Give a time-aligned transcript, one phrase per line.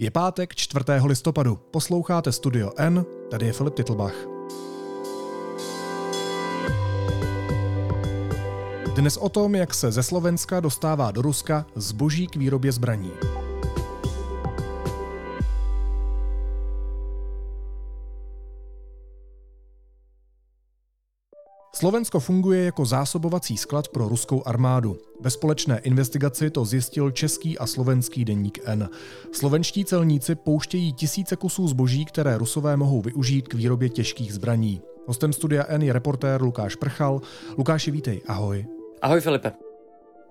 [0.00, 0.84] Je pátek 4.
[1.04, 1.56] listopadu.
[1.70, 4.14] Posloucháte Studio N, tady je Filip Titlbach.
[8.94, 13.10] Dnes o tom, jak se ze Slovenska dostává do Ruska zboží k výrobě zbraní.
[21.78, 24.98] Slovensko funguje jako zásobovací sklad pro ruskou armádu.
[25.20, 28.88] Ve společné investigaci to zjistil český a slovenský deník N.
[29.32, 34.80] Slovenští celníci pouštějí tisíce kusů zboží, které rusové mohou využít k výrobě těžkých zbraní.
[35.06, 37.20] Hostem studia N je reportér Lukáš Prchal.
[37.58, 38.66] Lukáši, vítej, ahoj.
[39.02, 39.52] Ahoj Filipe.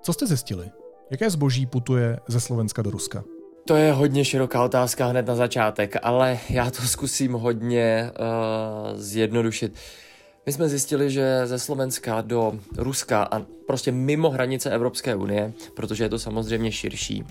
[0.02, 0.66] Co jste zjistili?
[1.12, 3.24] Jaké zboží putuje ze Slovenska do Ruska?
[3.68, 9.74] To je hodně široká otázka hned na začátek, ale já to zkusím hodně uh, zjednodušit.
[10.48, 16.04] My jsme zjistili, že ze Slovenska do Ruska a prostě mimo hranice Evropské unie, protože
[16.04, 17.24] je to samozřejmě širší,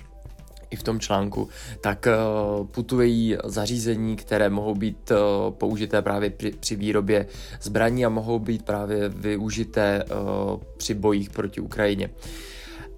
[0.71, 1.49] i v tom článku,
[1.81, 7.27] tak uh, putují zařízení, které mohou být uh, použité právě při, při výrobě
[7.63, 12.11] zbraní a mohou být právě využité uh, při bojích proti Ukrajině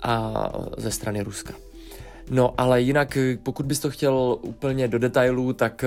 [0.02, 0.34] a
[0.76, 1.54] ze strany Ruska.
[2.30, 5.84] No ale jinak, pokud bys to chtěl úplně do detailů, tak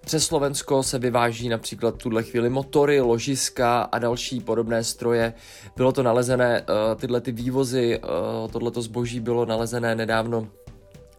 [0.00, 5.32] přes Slovensko se vyváží například tuhle chvíli motory, ložiska a další podobné stroje.
[5.76, 10.48] Bylo to nalezené, eh, tyhle ty vývozy, eh, tohleto zboží bylo nalezené nedávno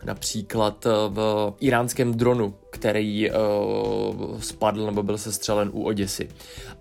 [0.04, 3.32] například eh, v iránském dronu, který
[4.40, 6.30] spadl nebo byl sestřelen u Oděsy.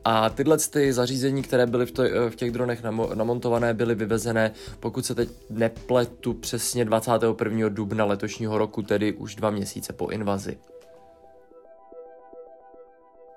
[0.04, 1.92] A tyhle ty zařízení, které byly v,
[2.30, 7.68] v těch dronech namo, namontované, byly vyvezené, pokud se teď nepletu, přesně 21.
[7.68, 10.58] dubna letošního roku, tedy už dva měsíce po invazi.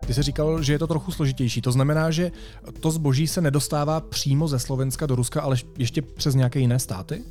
[0.08, 1.62] Ty jsi říkal, že je to trochu složitější.
[1.62, 2.32] To znamená, že
[2.80, 7.22] to zboží se nedostává přímo ze Slovenska do Ruska, ale ještě přes nějaké jiné státy?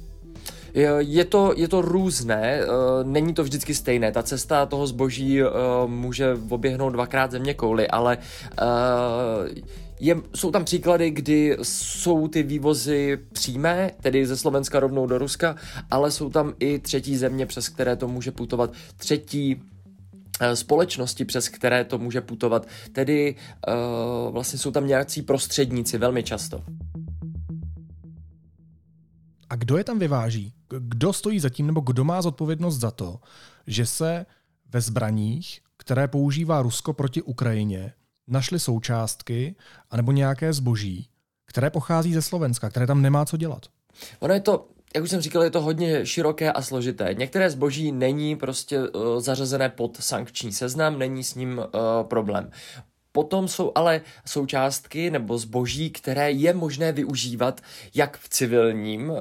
[0.98, 2.66] Je to, je to různé, eh,
[3.04, 4.12] není to vždycky stejné.
[4.12, 5.46] Ta cesta toho zboží eh,
[5.86, 8.64] může oběhnout dvakrát země kouly, ale eh,
[10.00, 15.56] je, jsou tam příklady, kdy jsou ty vývozy přímé, tedy ze Slovenska rovnou do Ruska,
[15.90, 18.72] ale jsou tam i třetí země, přes které to může putovat.
[18.96, 19.62] Třetí
[20.54, 22.66] společnosti, přes které to může putovat.
[22.92, 23.36] Tedy
[23.68, 26.64] uh, vlastně jsou tam nějací prostředníci velmi často.
[29.50, 30.54] A kdo je tam vyváží?
[30.78, 33.20] Kdo stojí za tím, nebo kdo má zodpovědnost za to,
[33.66, 34.26] že se
[34.72, 37.92] ve zbraních, které používá Rusko proti Ukrajině,
[38.28, 39.54] našly součástky
[39.90, 41.08] anebo nějaké zboží,
[41.46, 43.66] které pochází ze Slovenska, které tam nemá co dělat?
[44.20, 47.14] Ono je to jak už jsem říkal, je to hodně široké a složité.
[47.14, 51.64] Některé zboží není prostě uh, zařazené pod sankční seznam, není s ním uh,
[52.08, 52.50] problém.
[53.12, 57.60] Potom jsou ale součástky nebo zboží, které je možné využívat
[57.94, 59.18] jak v civilním uh,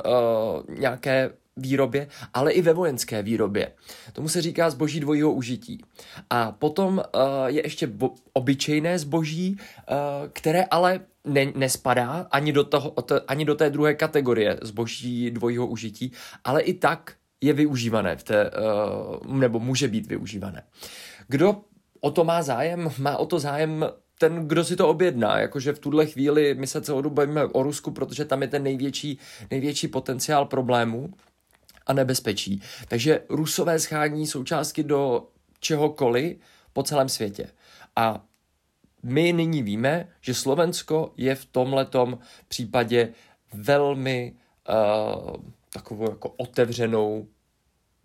[0.79, 3.71] nějaké výrobě, ale i ve vojenské výrobě.
[4.13, 5.83] Tomu se říká zboží dvojího užití.
[6.29, 9.95] A potom uh, je ještě bo- obyčejné zboží, uh,
[10.33, 12.93] které ale ne, nespadá ani do, toho,
[13.27, 16.11] ani do té druhé kategorie zboží dvojího užití,
[16.43, 20.63] ale i tak je využívané v té, uh, nebo může být využívané.
[21.27, 21.61] Kdo
[22.01, 22.89] o to má zájem?
[22.97, 23.85] Má o to zájem
[24.19, 27.63] ten, kdo si to objedná, jakože v tuhle chvíli my se celou dobu bavíme o
[27.63, 29.19] Rusku, protože tam je ten největší,
[29.51, 31.09] největší potenciál problémů
[31.89, 32.61] a nebezpečí.
[32.87, 35.27] Takže rusové schání součástky do
[35.59, 36.37] čehokoliv
[36.73, 37.49] po celém světě.
[37.95, 38.25] A
[39.03, 42.17] my nyní víme, že Slovensko je v tomhletom
[42.47, 43.13] případě
[43.53, 44.33] velmi
[44.69, 45.35] uh,
[45.73, 47.27] takovou jako otevřenou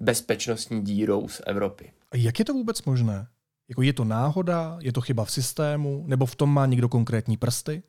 [0.00, 1.92] bezpečnostní dírou z Evropy.
[2.12, 3.26] A jak je to vůbec možné?
[3.68, 7.36] Jako je to náhoda, je to chyba v systému, nebo v tom má někdo konkrétní
[7.36, 7.82] prsty?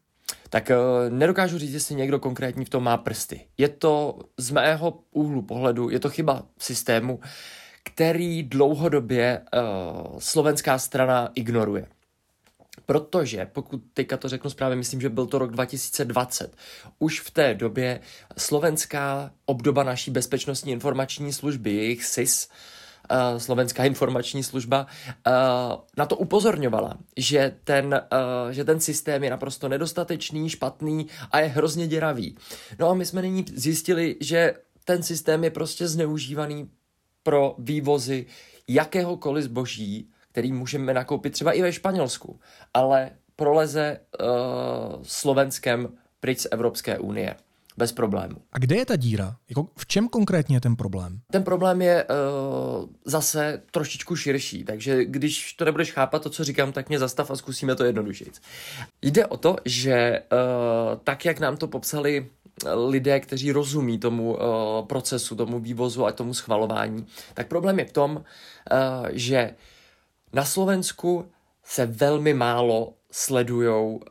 [0.56, 3.48] Tak uh, nedokážu říct, jestli někdo konkrétní v tom má prsty.
[3.58, 7.20] Je to z mého úhlu pohledu, je to chyba systému,
[7.84, 11.88] který dlouhodobě uh, slovenská strana ignoruje.
[12.86, 16.56] Protože, pokud teďka to řeknu správně, myslím, že byl to rok 2020,
[17.00, 18.00] už v té době
[18.38, 22.56] slovenská obdoba naší bezpečnostní informační služby, jejich SIS, uh,
[23.38, 24.88] Slovenská informační služba,
[25.28, 25.34] uh,
[25.98, 28.02] na to upozorňovala, že ten,
[28.46, 32.38] uh, že ten systém je naprosto nedostatečný, špatný a je hrozně děravý.
[32.80, 34.54] No a my jsme nyní zjistili, že
[34.86, 36.70] ten systém je prostě zneužívaný
[37.24, 38.26] pro vývozy
[38.68, 42.40] jakéhokoliv zboží, který můžeme nakoupit třeba i ve Španělsku,
[42.74, 44.28] ale proleze uh,
[45.04, 47.36] Slovenskem pryč z Evropské unie.
[47.78, 48.36] Bez problému.
[48.52, 49.36] A kde je ta díra?
[49.50, 51.20] Jako v čem konkrétně je ten problém?
[51.32, 56.72] Ten problém je uh, zase trošičku širší, takže když to nebudeš chápat, to, co říkám,
[56.72, 58.42] tak mě zastav a zkusíme to jednodušit.
[59.02, 62.30] Jde o to, že uh, tak, jak nám to popsali
[62.88, 64.40] lidé, kteří rozumí tomu uh,
[64.88, 68.22] procesu, tomu vývozu a tomu schvalování, tak problém je v tom, uh,
[69.12, 69.56] že
[70.34, 71.26] na Slovensku
[71.64, 74.02] se velmi málo sledují uh,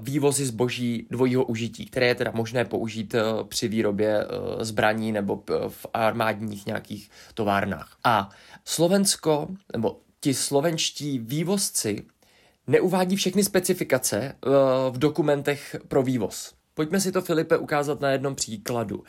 [0.00, 5.42] vývozy zboží dvojího užití, které je teda možné použít uh, při výrobě uh, zbraní nebo
[5.68, 7.96] v armádních nějakých továrnách.
[8.04, 8.30] A
[8.64, 12.04] Slovensko, nebo ti slovenští vývozci
[12.66, 14.34] neuvádí všechny specifikace
[14.90, 16.54] v dokumentech pro vývoz.
[16.74, 19.04] Pojďme si to, Filipe, ukázat na jednom příkladu.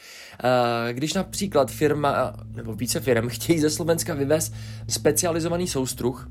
[0.92, 4.54] Když například firma, nebo více firm, chtějí ze Slovenska vyvést
[4.90, 6.28] specializovaný soustruh,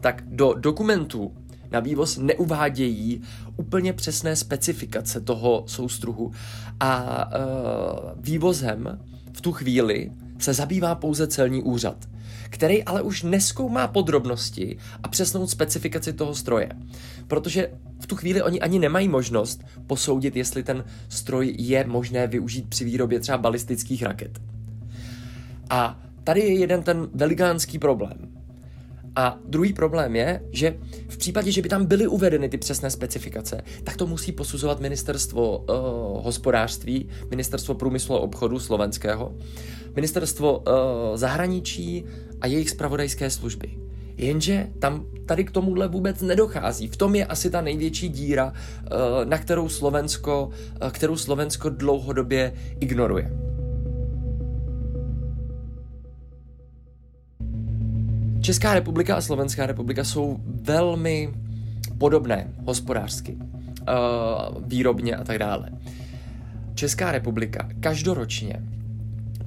[0.00, 1.34] tak do dokumentů
[1.70, 3.22] na vývoz neuvádějí
[3.56, 6.32] úplně přesné specifikace toho soustruhu
[6.80, 8.98] a uh, vývozem
[9.32, 12.08] v tu chvíli se zabývá pouze celní úřad,
[12.50, 16.68] který ale už neskoumá podrobnosti a přesnou specifikaci toho stroje.
[17.26, 17.70] Protože
[18.00, 22.84] v tu chvíli oni ani nemají možnost posoudit, jestli ten stroj je možné využít při
[22.84, 24.40] výrobě třeba balistických raket.
[25.70, 28.39] A tady je jeden ten velikánský problém.
[29.16, 30.76] A druhý problém je, že
[31.08, 35.58] v případě, že by tam byly uvedeny ty přesné specifikace, tak to musí posuzovat ministerstvo
[35.58, 35.66] uh,
[36.24, 39.34] hospodářství, ministerstvo průmyslu a obchodu slovenského,
[39.96, 40.64] ministerstvo uh,
[41.14, 42.04] zahraničí
[42.40, 43.78] a jejich spravodajské služby.
[44.16, 46.88] Jenže tam tady k tomuhle vůbec nedochází.
[46.88, 50.50] V tom je asi ta největší díra, uh, na kterou Slovensko,
[50.90, 53.49] kterou Slovensko dlouhodobě ignoruje.
[58.40, 61.34] Česká republika a Slovenská republika jsou velmi
[61.98, 65.70] podobné hospodářsky, uh, výrobně a tak dále.
[66.74, 68.62] Česká republika každoročně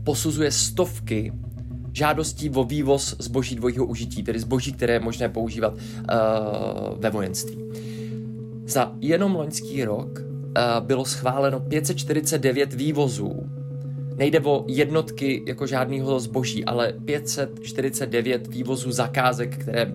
[0.04, 1.34] posuzuje stovky
[1.94, 5.80] žádostí o vývoz zboží dvojího užití, tedy zboží, které je možné používat uh,
[7.00, 7.58] ve vojenství.
[8.66, 13.50] Za jenom loňský rok uh, bylo schváleno 549 vývozů
[14.16, 19.92] Nejde o jednotky jako žádného zboží, ale 549 vývozů zakázek, které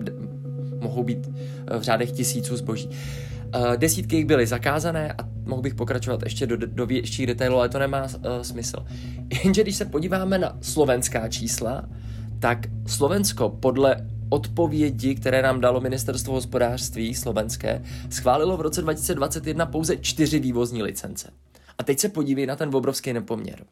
[0.79, 1.29] mohou být
[1.67, 2.89] eh, v řádech tisíců zboží.
[3.55, 7.69] Eh, desítky jich byly zakázané a mohl bych pokračovat ještě do, do větších detailů, ale
[7.69, 8.09] to nemá uh,
[8.41, 8.85] smysl.
[9.43, 11.89] Jenže když se podíváme na slovenská čísla,
[12.39, 19.97] tak Slovensko podle odpovědi, které nám dalo ministerstvo hospodářství slovenské, schválilo v roce 2021 pouze
[19.97, 21.31] čtyři vývozní licence.
[21.77, 23.65] A teď se podívej na ten obrovský nepoměr.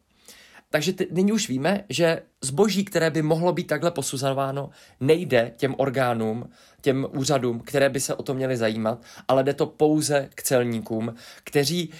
[0.70, 4.70] Takže ty, nyní už víme, že zboží, které by mohlo být takhle posuzováno,
[5.00, 6.50] nejde těm orgánům,
[6.80, 11.14] těm úřadům, které by se o to měly zajímat, ale jde to pouze k celníkům,
[11.44, 11.90] kteří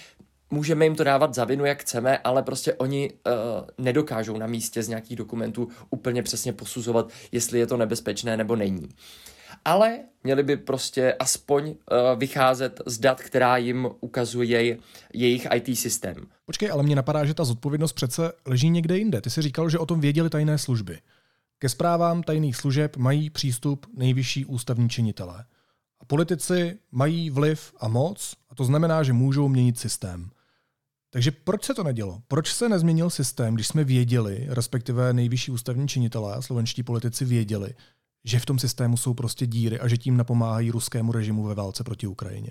[0.50, 4.82] můžeme jim to dávat za vinu, jak chceme, ale prostě oni uh, nedokážou na místě
[4.82, 8.88] z nějakých dokumentů úplně přesně posuzovat, jestli je to nebezpečné nebo není
[9.64, 11.74] ale měli by prostě aspoň uh,
[12.18, 14.78] vycházet z dat, která jim ukazuje
[15.14, 16.26] jejich IT systém.
[16.46, 19.20] Počkej, ale mě napadá, že ta zodpovědnost přece leží někde jinde.
[19.20, 20.98] Ty jsi říkal, že o tom věděli tajné služby.
[21.58, 25.44] Ke zprávám tajných služeb mají přístup nejvyšší ústavní činitelé.
[26.00, 30.30] A politici mají vliv a moc, a to znamená, že můžou měnit systém.
[31.10, 32.22] Takže proč se to nedělo?
[32.28, 37.74] Proč se nezměnil systém, když jsme věděli, respektive nejvyšší ústavní činitelé slovenští politici věděli,
[38.24, 41.84] že v tom systému jsou prostě díry a že tím napomáhají ruskému režimu ve válce
[41.84, 42.50] proti Ukrajině?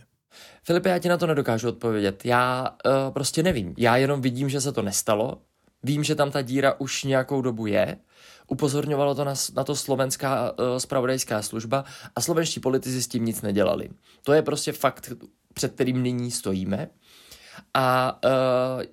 [0.64, 2.25] Filipe, já ti na to nedokážu odpovědět.
[2.25, 3.74] Já uh, prostě nevím.
[3.78, 5.42] Já jenom vidím, že se to nestalo.
[5.84, 7.98] Vím, že tam ta díra už nějakou dobu je.
[8.48, 13.41] Upozorňovalo to na, na to slovenská uh, spravodajská služba a slovenští politici s tím nic
[13.41, 13.89] nedělali.
[14.24, 15.12] To je prostě fakt,
[15.53, 16.89] před kterým nyní stojíme.
[17.74, 18.84] A uh,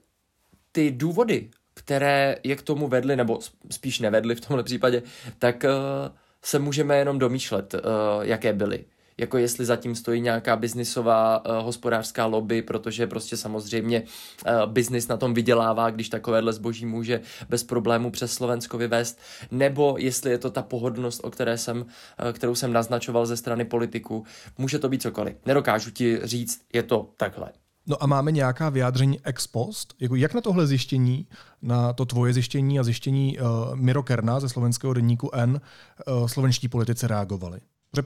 [0.72, 3.38] ty důvody, které je k tomu vedly, nebo
[3.70, 5.02] spíš nevedly v tomhle případě,
[5.38, 7.80] tak uh, se můžeme jenom domýšlet, uh,
[8.22, 8.84] jaké byly.
[9.18, 15.16] Jako jestli zatím stojí nějaká biznisová uh, hospodářská lobby, protože prostě samozřejmě uh, biznis na
[15.16, 19.18] tom vydělává, když takovéhle zboží může bez problémů přes Slovensko vyvést,
[19.50, 21.86] nebo jestli je to ta pohodlnost, o které jsem,
[22.32, 24.24] kterou jsem naznačoval ze strany politiků.
[24.58, 25.36] Může to být cokoliv.
[25.46, 27.63] Nedokážu ti říct, je to takhle.
[27.86, 29.94] No a máme nějaká vyjádření ex post?
[30.00, 31.26] Jako jak na tohle zjištění,
[31.62, 35.60] na to tvoje zjištění a zjištění uh, Miro Kerna ze slovenského denníku N
[36.08, 37.60] uh, slovenští politici reagovali?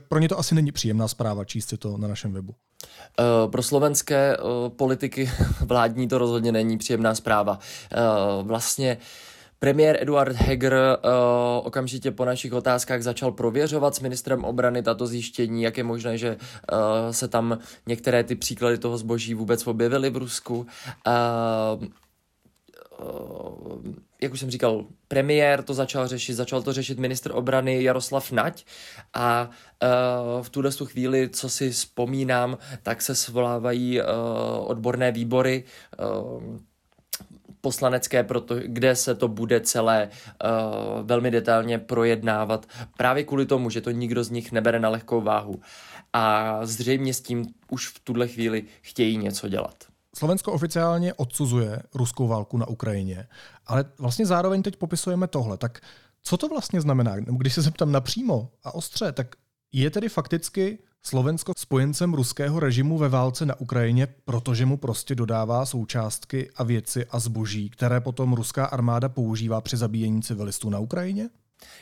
[0.08, 2.54] Pro ně to asi není příjemná zpráva číst si to na našem webu.
[3.18, 5.30] Uh, pro slovenské uh, politiky
[5.61, 7.58] vládní to rozhodně není příjemná zpráva.
[8.38, 9.02] Uh, vlastně uh,
[9.61, 15.62] Premiér Eduard Heger uh, okamžitě po našich otázkách začal prověřovat s ministrem obrany tato zjištění,
[15.62, 16.79] jak je možné, že uh,
[17.11, 20.67] se tam některé ty příklady toho zboží vůbec objevily v Rusku.
[21.07, 21.85] Uh,
[23.00, 23.83] uh,
[24.23, 28.65] jak už jsem říkal, premiér to začal řešit, začal to řešit ministr obrany Jaroslav Nať
[29.15, 29.50] a
[29.83, 34.07] uh, v tuhle chvíli, co si vzpomínám, tak se svolávají uh,
[34.67, 35.65] odborné výbory
[36.00, 36.59] uh,
[37.68, 43.80] poslanecké, proto, kde se to bude celé uh, velmi detailně projednávat, právě kvůli tomu, že
[43.80, 45.60] to nikdo z nich nebere na lehkou váhu.
[46.12, 49.84] A zřejmě s tím už v tuhle chvíli chtějí něco dělat.
[50.16, 53.28] Slovensko oficiálně odsuzuje ruskou válku na Ukrajině,
[53.66, 55.58] ale vlastně zároveň teď popisujeme tohle.
[55.58, 55.80] Tak
[56.22, 57.16] co to vlastně znamená?
[57.20, 59.37] Když se zeptám napřímo a ostře, tak
[59.72, 65.67] je tedy fakticky Slovensko spojencem ruského režimu ve válce na Ukrajině, protože mu prostě dodává
[65.67, 71.28] součástky a věci a zboží, které potom ruská armáda používá při zabíjení civilistů na Ukrajině?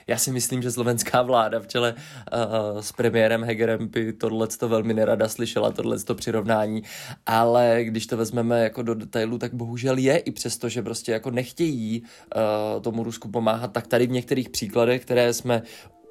[0.06, 4.68] Já si myslím, že slovenská vláda v čele uh, s premiérem Hegerem by tohle to
[4.68, 6.82] velmi nerada slyšela, tohle to přirovnání,
[7.26, 11.30] ale když to vezmeme jako do detailu, tak bohužel je i přesto, že prostě jako
[11.30, 15.62] nechtějí uh, tomu Rusku pomáhat, tak tady v některých příkladech, které jsme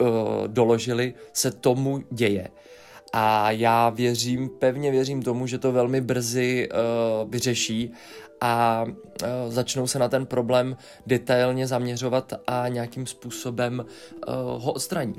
[0.02, 0.08] uh,
[0.48, 2.48] doložili, se tomu děje.
[3.18, 7.92] A já věřím, pevně věřím tomu, že to velmi brzy uh, vyřeší
[8.42, 13.86] a uh, začnou se na ten problém detailně zaměřovat a nějakým způsobem
[14.28, 15.16] uh, ho odstraní.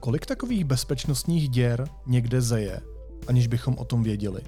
[0.00, 2.80] Kolik takových bezpečnostních děr někde zeje,
[3.26, 4.40] aniž bychom o tom věděli?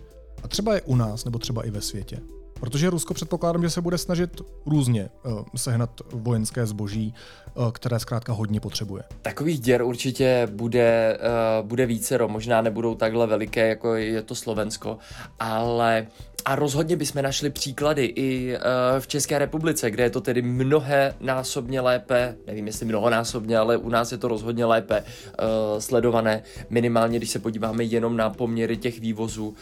[0.43, 2.21] A třeba je u nás, nebo třeba i ve světě?
[2.61, 7.15] Protože Rusko předpokládám, že se bude snažit různě uh, sehnat vojenské zboží,
[7.55, 9.03] uh, které zkrátka hodně potřebuje.
[9.23, 11.19] Takových děr určitě bude,
[11.61, 14.99] uh, bude více, možná nebudou takhle veliké, jako je to Slovensko,
[15.39, 16.07] ale
[16.49, 18.61] a rozhodně bychom našli příklady i uh,
[19.01, 23.89] v České republice, kde je to tedy mnohé násobně lépe, nevím jestli mnohonásobně, ale u
[23.89, 26.43] nás je to rozhodně lépe uh, sledované.
[26.71, 29.55] Minimálně, když se podíváme jenom na poměry těch vývozů, uh,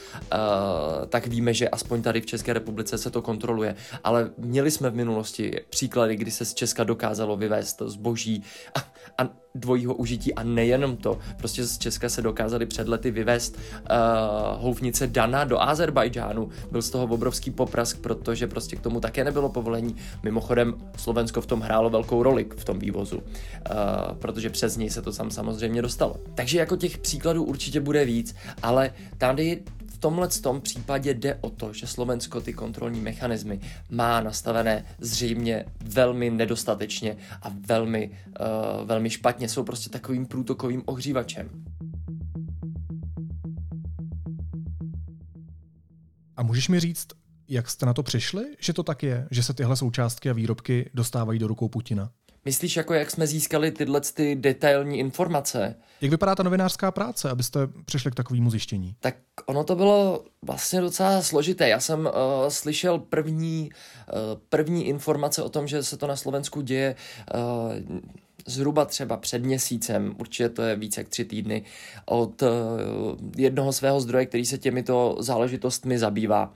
[1.08, 3.74] tak víme, že aspoň tady v České republice se to kontroluje.
[4.04, 8.42] Ale měli jsme v minulosti příklady, kdy se z Česka dokázalo vyvést zboží
[8.74, 8.78] a,
[9.18, 11.18] a dvojího užití a nejenom to.
[11.36, 16.48] Prostě z Česka se dokázali před lety vyvést uh, houfnice Dana do Azerbajdžánu.
[16.70, 19.96] Byl z toho obrovský poprask, protože prostě k tomu také nebylo povolení.
[20.22, 23.22] Mimochodem Slovensko v tom hrálo velkou roli v tom vývozu, uh,
[24.18, 26.16] protože přes něj se to tam samozřejmě dostalo.
[26.34, 29.62] Takže jako těch příkladů určitě bude víc, ale tady
[30.06, 33.60] tomhle tom případě jde o to, že Slovensko ty kontrolní mechanismy
[33.90, 39.48] má nastavené zřejmě velmi nedostatečně a velmi, uh, velmi špatně.
[39.48, 41.64] Jsou prostě takovým průtokovým ohřívačem.
[46.36, 47.06] A můžeš mi říct,
[47.48, 50.90] jak jste na to přišli, že to tak je, že se tyhle součástky a výrobky
[50.94, 52.10] dostávají do rukou Putina?
[52.46, 55.74] Myslíš, jako jak jsme získali tyhle ty detailní informace?
[56.00, 58.94] Jak vypadá ta novinářská práce, abyste přišli k takovému zjištění?
[59.00, 61.68] Tak ono to bylo vlastně docela složité.
[61.68, 62.12] Já jsem uh,
[62.48, 63.70] slyšel první,
[64.12, 66.94] uh, první informace o tom, že se to na Slovensku děje
[67.34, 67.98] uh,
[68.46, 71.62] zhruba třeba před měsícem, určitě to je více jak tři týdny,
[72.04, 72.48] od uh,
[73.36, 76.52] jednoho svého zdroje, který se těmito záležitostmi zabývá.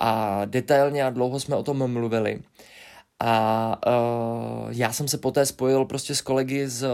[0.00, 2.40] A detailně a dlouho jsme o tom mluvili.
[3.20, 6.88] A uh, já jsem se poté spojil prostě s kolegy z,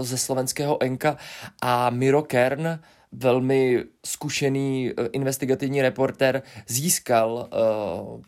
[0.00, 1.16] ze slovenského Enka
[1.62, 2.80] a Miro Kern,
[3.12, 8.20] velmi zkušený uh, investigativní reporter, získal uh,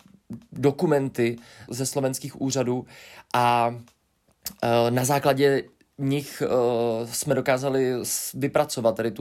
[0.53, 1.37] dokumenty
[1.71, 2.87] ze slovenských úřadů
[3.35, 5.63] a uh, na základě
[5.99, 7.95] nich uh, jsme dokázali
[8.35, 9.13] vypracovat tady,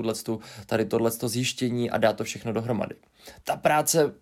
[0.66, 2.96] tady tohleto zjištění a dát to všechno dohromady.
[3.44, 4.13] Ta práce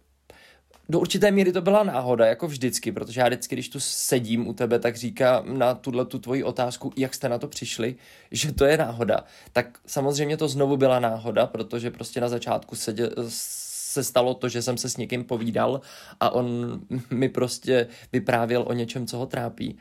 [0.90, 4.54] do určité míry to byla náhoda, jako vždycky, protože já vždycky, když tu sedím u
[4.54, 7.96] tebe, tak říkám na tuhle tu tvoji otázku, jak jste na to přišli,
[8.32, 9.24] že to je náhoda.
[9.54, 14.50] Tak samozřejmě to znovu byla náhoda, protože prostě na začátku se, dě, se stalo to,
[14.50, 15.82] že jsem se s někým povídal
[16.20, 16.80] a on
[17.12, 19.78] mi prostě vyprávěl o něčem, co ho trápí.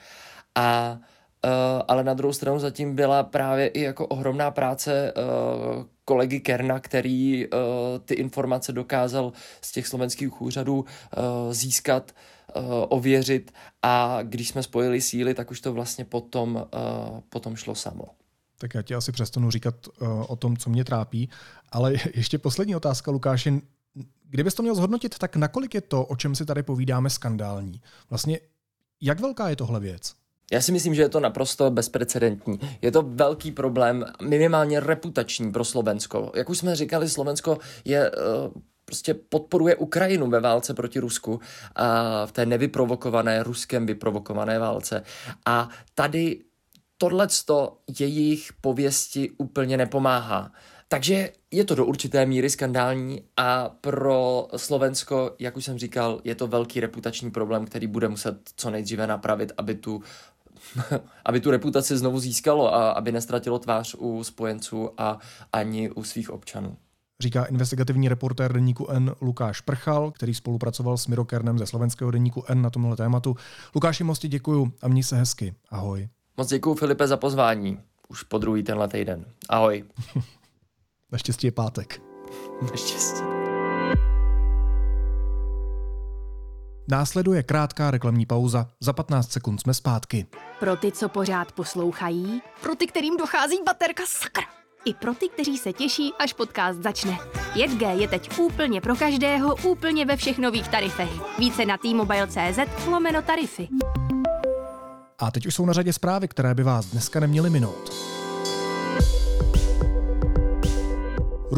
[0.55, 1.05] A Uh,
[1.89, 7.47] ale na druhou stranu zatím byla právě i jako ohromná práce uh, kolegy Kerna, který
[7.47, 7.59] uh,
[8.05, 10.85] ty informace dokázal z těch slovenských úřadů
[11.51, 12.13] získat,
[12.89, 13.53] ověřit
[13.83, 16.67] a když jsme spojili síly, tak už to vlastně potom,
[17.29, 18.05] potom šlo samo.
[18.59, 19.75] Tak já ti asi přestanu říkat
[20.27, 21.29] o tom, co mě trápí,
[21.73, 23.63] ale ještě poslední otázka, Lukáši.
[24.31, 27.83] Kdybys to měl zhodnotit, tak nakolik je to, o čem si tady povídáme, skandální?
[28.11, 28.41] Vlastně,
[29.01, 30.15] jak velká je tohle věc?
[30.53, 32.61] Já si myslím, že je to naprosto bezprecedentní.
[32.83, 36.33] Je to velký problém, minimálně reputační pro Slovensko.
[36.35, 38.17] Jak už jsme říkali, Slovensko je uh,
[38.85, 41.41] prostě podporuje Ukrajinu ve válce proti Rusku
[41.75, 45.03] a v té nevyprovokované, ruskem vyprovokované válce.
[45.47, 46.41] A tady
[46.99, 50.53] tohleto jejich pověsti úplně nepomáhá.
[50.89, 56.35] Takže je to do určité míry skandální a pro Slovensko, jak už jsem říkal, je
[56.35, 60.03] to velký reputační problém, který bude muset co nejdříve napravit, aby tu
[61.25, 65.19] aby tu reputaci znovu získalo a aby nestratilo tvář u spojenců a
[65.53, 66.77] ani u svých občanů.
[67.21, 72.63] Říká investigativní reportér deníku N Lukáš Prchal, který spolupracoval s Mirokernem ze slovenského deníku N
[72.63, 73.37] na tomhle tématu.
[73.75, 75.55] Lukáši, moc ti děkuju a měj se hezky.
[75.71, 76.09] Ahoj.
[76.37, 77.79] Moc děkuju Filipe za pozvání.
[78.09, 79.25] Už po druhý tenhle týden.
[79.49, 79.85] Ahoj.
[81.13, 82.03] Naštěstí je pátek.
[82.63, 83.48] Naštěstí.
[86.91, 88.67] Následuje krátká reklamní pauza.
[88.81, 90.27] Za 15 sekund jsme zpátky.
[90.61, 94.45] Pro ty, co pořád poslouchají, pro ty, kterým dochází baterka sakra.
[94.85, 97.19] I pro ty, kteří se těší, až podcast začne.
[97.55, 101.39] 5G je teď úplně pro každého, úplně ve všech nových tarifech.
[101.39, 103.69] Více na t-mobile.cz lomeno tarify.
[105.19, 108.18] A teď už jsou na řadě zprávy, které by vás dneska neměly minout.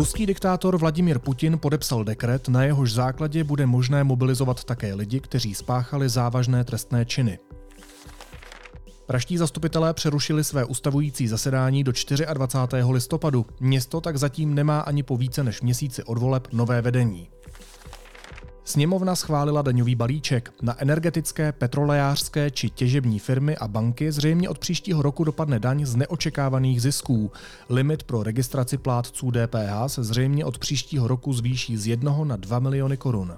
[0.00, 5.54] Ruský diktátor Vladimír Putin podepsal dekret, na jehož základě bude možné mobilizovat také lidi, kteří
[5.54, 7.38] spáchali závažné trestné činy.
[9.06, 11.92] Praští zastupitelé přerušili své ustavující zasedání do
[12.32, 12.82] 24.
[12.90, 13.46] listopadu.
[13.60, 17.28] Město tak zatím nemá ani po více než měsíci od voleb nové vedení.
[18.70, 20.52] Sněmovna schválila daňový balíček.
[20.62, 25.96] Na energetické, petrolejářské či těžební firmy a banky zřejmě od příštího roku dopadne daň z
[25.96, 27.32] neočekávaných zisků.
[27.68, 32.58] Limit pro registraci plátců DPH se zřejmě od příštího roku zvýší z 1 na 2
[32.58, 33.36] miliony korun.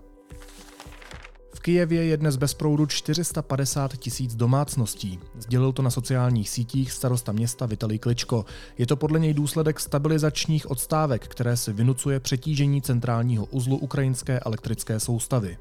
[1.62, 5.18] Kijevě je dnes bez proudu 450 tisíc domácností.
[5.38, 8.44] Sdělil to na sociálních sítích starosta města Vitalij Kličko.
[8.78, 15.00] Je to podle něj důsledek stabilizačních odstávek, které se vynucuje přetížení centrálního uzlu ukrajinské elektrické
[15.00, 15.56] soustavy.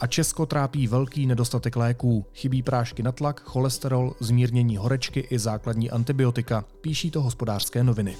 [0.00, 2.26] A Česko trápí velký nedostatek léků.
[2.34, 8.16] Chybí prášky na tlak, cholesterol, zmírnění horečky i základní antibiotika, píší to hospodářské noviny.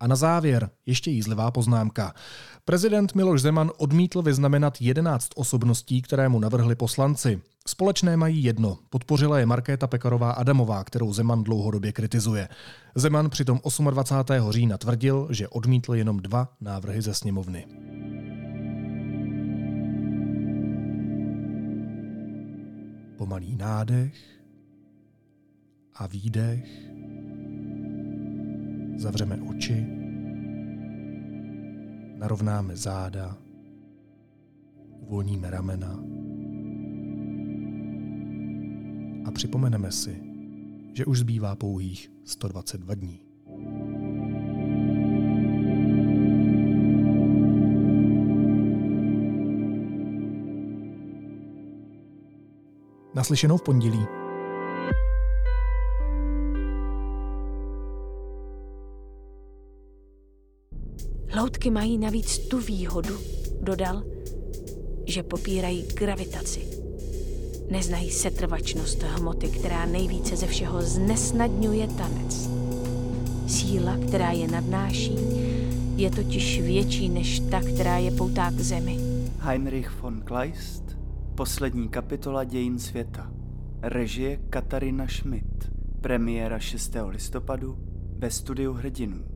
[0.00, 2.14] A na závěr ještě jízlivá poznámka.
[2.64, 7.40] Prezident Miloš Zeman odmítl vyznamenat 11 osobností, které mu navrhli poslanci.
[7.66, 8.78] Společné mají jedno.
[8.90, 12.48] Podpořila je Markéta Pekarová Adamová, kterou Zeman dlouhodobě kritizuje.
[12.94, 14.52] Zeman přitom 28.
[14.52, 17.66] října tvrdil, že odmítl jenom dva návrhy ze sněmovny.
[23.18, 24.14] Pomalý nádech
[25.94, 26.89] a výdech
[29.00, 29.86] Zavřeme oči,
[32.16, 33.36] narovnáme záda,
[35.00, 36.00] uvolníme ramena
[39.24, 40.22] a připomeneme si,
[40.92, 43.20] že už zbývá pouhých 122 dní.
[53.14, 54.19] Naslyšenou v pondělí.
[61.36, 63.18] Loutky mají navíc tu výhodu,
[63.62, 64.02] dodal,
[65.06, 66.60] že popírají gravitaci.
[67.70, 72.50] Neznají setrvačnost hmoty, která nejvíce ze všeho znesnadňuje tanec.
[73.46, 75.16] Síla, která je nadnáší,
[75.96, 78.98] je totiž větší než ta, která je poutá k zemi.
[79.38, 80.84] Heinrich von Kleist,
[81.34, 83.32] poslední kapitola dějin světa.
[83.82, 85.70] Režie Katarina Schmidt.
[86.00, 86.96] Premiéra 6.
[87.08, 87.78] listopadu
[88.18, 89.29] ve studiu Hrdinů.